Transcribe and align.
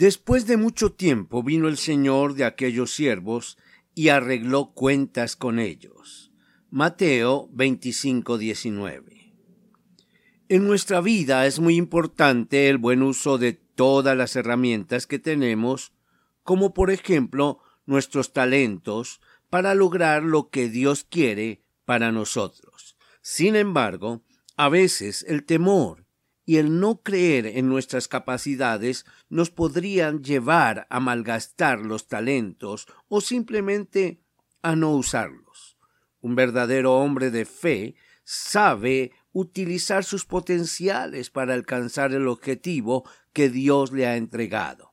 Después 0.00 0.46
de 0.46 0.56
mucho 0.56 0.92
tiempo 0.92 1.42
vino 1.42 1.68
el 1.68 1.76
Señor 1.76 2.32
de 2.32 2.46
aquellos 2.46 2.94
siervos 2.94 3.58
y 3.94 4.08
arregló 4.08 4.72
cuentas 4.72 5.36
con 5.36 5.58
ellos. 5.58 6.32
Mateo 6.70 7.50
25:19. 7.52 9.34
En 10.48 10.66
nuestra 10.66 11.02
vida 11.02 11.44
es 11.46 11.60
muy 11.60 11.76
importante 11.76 12.70
el 12.70 12.78
buen 12.78 13.02
uso 13.02 13.36
de 13.36 13.52
todas 13.52 14.16
las 14.16 14.36
herramientas 14.36 15.06
que 15.06 15.18
tenemos, 15.18 15.92
como 16.44 16.72
por 16.72 16.90
ejemplo 16.90 17.58
nuestros 17.84 18.32
talentos, 18.32 19.20
para 19.50 19.74
lograr 19.74 20.22
lo 20.22 20.48
que 20.48 20.70
Dios 20.70 21.04
quiere 21.04 21.60
para 21.84 22.10
nosotros. 22.10 22.96
Sin 23.20 23.54
embargo, 23.54 24.22
a 24.56 24.70
veces 24.70 25.26
el 25.28 25.44
temor 25.44 26.06
y 26.50 26.56
el 26.56 26.80
no 26.80 27.00
creer 27.00 27.46
en 27.46 27.68
nuestras 27.68 28.08
capacidades 28.08 29.06
nos 29.28 29.50
podrían 29.50 30.24
llevar 30.24 30.88
a 30.90 30.98
malgastar 30.98 31.78
los 31.78 32.08
talentos 32.08 32.88
o 33.06 33.20
simplemente 33.20 34.24
a 34.60 34.74
no 34.74 34.90
usarlos. 34.96 35.78
Un 36.20 36.34
verdadero 36.34 36.96
hombre 36.96 37.30
de 37.30 37.44
fe 37.44 37.94
sabe 38.24 39.12
utilizar 39.30 40.02
sus 40.02 40.24
potenciales 40.24 41.30
para 41.30 41.54
alcanzar 41.54 42.14
el 42.14 42.26
objetivo 42.26 43.08
que 43.32 43.48
Dios 43.48 43.92
le 43.92 44.08
ha 44.08 44.16
entregado. 44.16 44.92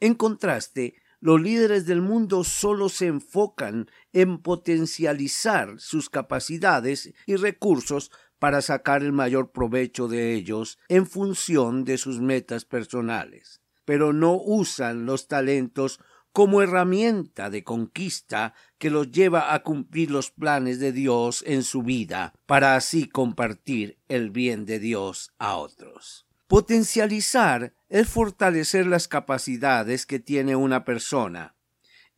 En 0.00 0.14
contraste, 0.14 0.94
los 1.20 1.42
líderes 1.42 1.84
del 1.84 2.00
mundo 2.00 2.42
solo 2.42 2.88
se 2.88 3.08
enfocan 3.08 3.90
en 4.14 4.38
potencializar 4.38 5.78
sus 5.78 6.08
capacidades 6.08 7.12
y 7.26 7.36
recursos 7.36 8.10
para 8.38 8.62
sacar 8.62 9.02
el 9.02 9.12
mayor 9.12 9.50
provecho 9.50 10.08
de 10.08 10.34
ellos 10.34 10.78
en 10.88 11.06
función 11.06 11.84
de 11.84 11.98
sus 11.98 12.20
metas 12.20 12.64
personales, 12.64 13.60
pero 13.84 14.12
no 14.12 14.34
usan 14.34 15.06
los 15.06 15.28
talentos 15.28 16.00
como 16.36 16.60
herramienta 16.60 17.48
de 17.48 17.64
conquista 17.64 18.52
que 18.76 18.90
los 18.90 19.10
lleva 19.10 19.54
a 19.54 19.62
cumplir 19.62 20.10
los 20.10 20.30
planes 20.30 20.78
de 20.78 20.92
Dios 20.92 21.42
en 21.46 21.62
su 21.62 21.82
vida, 21.82 22.34
para 22.44 22.76
así 22.76 23.08
compartir 23.08 23.98
el 24.08 24.30
bien 24.30 24.66
de 24.66 24.78
Dios 24.78 25.32
a 25.38 25.56
otros. 25.56 26.26
Potencializar 26.46 27.72
es 27.88 28.08
fortalecer 28.08 28.86
las 28.86 29.08
capacidades 29.08 30.04
que 30.04 30.18
tiene 30.18 30.56
una 30.56 30.84
persona. 30.84 31.56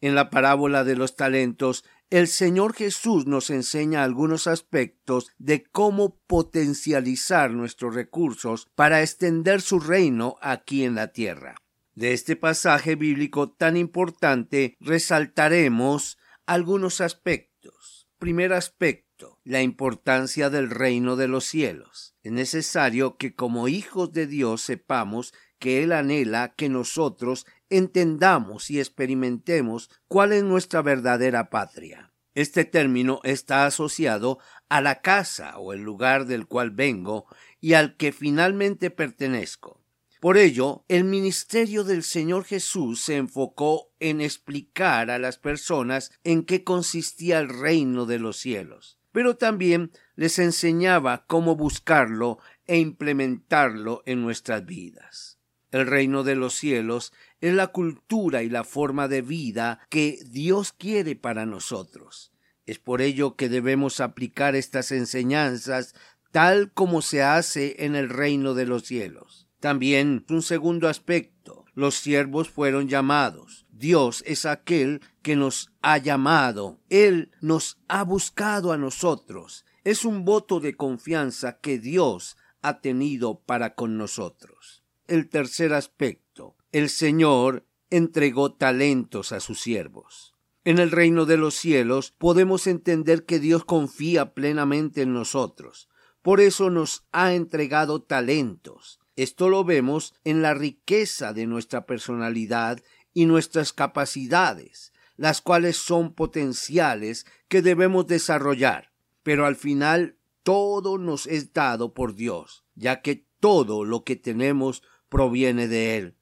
En 0.01 0.17
la 0.17 0.31
parábola 0.31 0.83
de 0.83 0.97
los 0.97 1.15
talentos 1.15 1.85
el 2.11 2.29
Señor 2.29 2.75
Jesús 2.75 3.27
nos 3.27 3.51
enseña 3.51 4.03
algunos 4.03 4.47
aspectos 4.47 5.31
de 5.39 5.65
cómo 5.65 6.19
potencializar 6.27 7.51
nuestros 7.51 7.95
recursos 7.95 8.67
para 8.75 9.03
extender 9.03 9.61
su 9.61 9.79
reino 9.79 10.37
aquí 10.41 10.85
en 10.85 10.95
la 10.95 11.09
tierra. 11.13 11.57
De 11.95 12.13
este 12.13 12.37
pasaje 12.37 12.95
bíblico 12.95 13.51
tan 13.51 13.77
importante 13.77 14.77
resaltaremos 14.81 16.19
algunos 16.47 17.01
aspectos. 17.01 18.09
Primer 18.19 18.53
aspecto, 18.53 19.39
la 19.45 19.63
importancia 19.63 20.49
del 20.49 20.71
reino 20.71 21.17
de 21.17 21.29
los 21.29 21.45
cielos. 21.45 22.15
Es 22.23 22.33
necesario 22.33 23.17
que 23.17 23.35
como 23.35 23.69
hijos 23.69 24.13
de 24.13 24.27
Dios 24.27 24.63
sepamos 24.63 25.35
que 25.59 25.83
Él 25.83 25.93
anhela 25.93 26.55
que 26.57 26.69
nosotros 26.69 27.47
entendamos 27.71 28.71
y 28.71 28.79
experimentemos 28.79 29.91
cuál 30.09 30.33
es 30.33 30.43
nuestra 30.43 30.83
verdadera 30.83 31.51
patria. 31.51 32.13
Este 32.35 32.65
término 32.65 33.21
está 33.25 33.67
asociado 33.67 34.39
a 34.69 34.81
la 34.81 35.01
casa 35.01 35.59
o 35.59 35.73
el 35.73 35.81
lugar 35.81 36.27
del 36.27 36.47
cual 36.47 36.71
vengo 36.71 37.27
y 37.61 37.73
al 37.75 37.97
que 37.97 38.13
finalmente 38.13 38.91
pertenezco. 38.91 39.83
Por 40.21 40.37
ello, 40.37 40.85
el 40.89 41.05
ministerio 41.05 41.85
del 41.85 42.03
Señor 42.03 42.45
Jesús 42.45 43.03
se 43.03 43.17
enfocó 43.17 43.93
en 44.01 44.21
explicar 44.21 45.11
a 45.11 45.19
las 45.19 45.39
personas 45.39 46.13
en 46.25 46.45
qué 46.45 46.65
consistía 46.65 47.39
el 47.39 47.49
reino 47.49 48.05
de 48.05 48.19
los 48.19 48.37
cielos, 48.37 48.99
pero 49.13 49.37
también 49.37 49.93
les 50.17 50.39
enseñaba 50.39 51.25
cómo 51.27 51.55
buscarlo 51.55 52.39
e 52.67 52.79
implementarlo 52.79 54.03
en 54.07 54.23
nuestras 54.23 54.65
vidas. 54.65 55.38
El 55.71 55.87
reino 55.87 56.25
de 56.25 56.35
los 56.35 56.55
cielos 56.55 57.13
es 57.43 57.53
la 57.53 57.67
cultura 57.69 58.43
y 58.43 58.49
la 58.49 58.65
forma 58.65 59.07
de 59.07 59.21
vida 59.21 59.81
que 59.91 60.19
Dios 60.27 60.73
quiere 60.73 61.15
para 61.15 61.45
nosotros. 61.45 62.33
Es 62.65 62.79
por 62.79 63.03
ello 63.03 63.37
que 63.37 63.51
debemos 63.51 64.01
aplicar 64.01 64.57
estas 64.57 64.93
enseñanzas 64.93 65.95
tal 66.33 66.73
como 66.73 67.03
se 67.03 67.23
hace 67.23 67.85
en 67.85 67.97
el 67.97 68.09
reino 68.09 68.55
de 68.55 68.65
los 68.65 68.85
cielos. 68.85 69.47
También 69.61 70.25
un 70.31 70.41
segundo 70.41 70.89
aspecto, 70.89 71.67
los 71.75 71.97
siervos 71.97 72.49
fueron 72.49 72.89
llamados. 72.89 73.67
Dios 73.71 74.23
es 74.27 74.47
aquel 74.47 75.03
que 75.21 75.37
nos 75.37 75.71
ha 75.83 75.99
llamado. 75.99 76.81
Él 76.89 77.31
nos 77.43 77.79
ha 77.89 78.05
buscado 78.05 78.73
a 78.73 78.79
nosotros. 78.79 79.67
Es 79.85 80.07
un 80.07 80.25
voto 80.25 80.61
de 80.61 80.77
confianza 80.77 81.59
que 81.61 81.79
Dios 81.79 82.37
ha 82.63 82.81
tenido 82.81 83.41
para 83.41 83.75
con 83.75 83.99
nosotros 83.99 84.78
el 85.09 85.29
tercer 85.29 85.73
aspecto. 85.73 86.57
El 86.71 86.89
Señor 86.89 87.67
entregó 87.91 88.55
talentos 88.55 89.33
a 89.33 89.41
sus 89.41 89.61
siervos. 89.61 90.35
En 90.65 90.79
el 90.79 90.91
reino 90.91 91.25
de 91.25 91.39
los 91.39 91.55
cielos 91.55 92.13
podemos 92.13 92.67
entender 92.67 93.25
que 93.25 93.39
Dios 93.39 93.65
confía 93.65 94.35
plenamente 94.35 95.03
en 95.03 95.15
nosotros. 95.15 95.89
Por 96.23 96.41
eso 96.41 96.69
nos 96.69 97.07
ha 97.11 97.33
entregado 97.35 98.03
talentos. 98.03 99.01
Esto 99.17 99.49
lo 99.49 99.65
vemos 99.65 100.15
en 100.25 100.43
la 100.43 100.55
riqueza 100.55 101.33
de 101.33 101.47
nuestra 101.47 101.87
personalidad 101.87 102.83
y 103.15 103.27
nuestras 103.27 103.73
capacidades, 103.73 104.93
las 105.17 105.41
cuales 105.41 105.77
son 105.77 106.15
potenciales 106.15 107.27
que 107.49 107.63
debemos 107.63 108.07
desarrollar. 108.07 108.93
Pero 109.23 109.47
al 109.47 109.57
final 109.57 110.19
todo 110.43 110.99
nos 110.99 111.27
es 111.27 111.53
dado 111.53 111.95
por 111.95 112.15
Dios, 112.15 112.65
ya 112.75 113.01
que 113.01 113.27
todo 113.41 113.85
lo 113.85 114.05
que 114.05 114.17
tenemos 114.17 114.83
proviene 115.09 115.69
de 115.69 115.97
Él. 115.97 116.15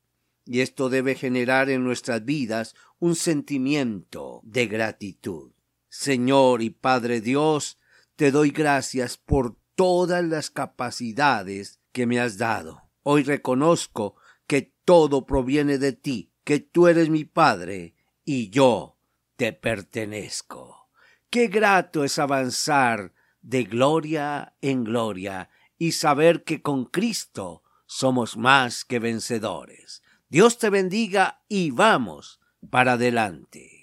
Y 0.45 0.61
esto 0.61 0.89
debe 0.89 1.15
generar 1.15 1.71
en 1.71 1.85
nuestras 1.85 2.25
vidas 2.25 2.75
un 2.99 3.17
sentimiento 3.17 4.41
de 4.45 4.67
gratitud. 4.67 5.53
Señor 5.89 6.63
y 6.63 6.71
Padre 6.71 7.21
Dios, 7.21 7.79
te 8.17 8.31
doy 8.31 8.51
gracias 8.51 9.17
por 9.17 9.57
todas 9.75 10.25
las 10.25 10.51
capacidades 10.51 11.81
que 11.93 12.07
me 12.07 12.21
has 12.21 12.39
dado. 12.39 12.83
Hoy 13.03 13.23
reconozco 13.23 14.17
que 14.47 14.75
todo 14.85 15.27
proviene 15.27 15.79
de 15.79 15.93
ti, 15.93 16.33
que 16.45 16.61
tú 16.61 16.87
eres 16.87 17.09
mi 17.09 17.25
Padre 17.25 17.95
y 18.25 18.51
yo 18.51 18.99
te 19.37 19.53
pertenezco. 19.53 20.89
Qué 21.31 21.49
grato 21.49 22.05
es 22.05 22.19
avanzar 22.19 23.13
de 23.43 23.65
gloria 23.65 24.55
en 24.61 24.85
gloria 24.85 25.51
y 25.79 25.93
saber 25.93 26.45
que 26.45 26.63
con 26.63 26.87
Cristo 26.87 27.63
somos 27.87 28.37
más 28.37 28.85
que 28.85 28.99
vencedores. 28.99 30.03
Dios 30.29 30.59
te 30.59 30.71
bendiga 30.71 31.43
y 31.49 31.71
vamos 31.71 32.41
para 32.69 32.93
adelante. 32.93 33.77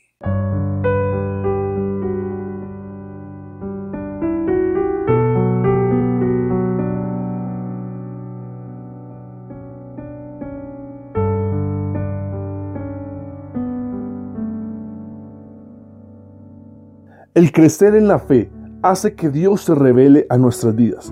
El 17.36 17.52
crecer 17.52 17.96
en 17.96 18.08
la 18.08 18.20
fe 18.20 18.52
hace 18.84 19.16
que 19.16 19.30
Dios 19.30 19.62
se 19.62 19.74
revele 19.74 20.28
a 20.30 20.38
nuestras 20.38 20.76
vidas. 20.76 21.12